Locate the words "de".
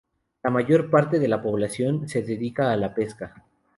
1.19-1.27